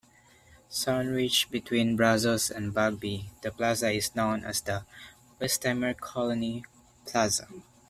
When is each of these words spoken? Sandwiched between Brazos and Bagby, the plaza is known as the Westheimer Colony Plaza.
Sandwiched 0.67 1.51
between 1.51 1.95
Brazos 1.95 2.49
and 2.49 2.73
Bagby, 2.73 3.29
the 3.43 3.51
plaza 3.51 3.91
is 3.91 4.15
known 4.15 4.43
as 4.43 4.59
the 4.61 4.83
Westheimer 5.39 5.95
Colony 5.95 6.65
Plaza. 7.05 7.47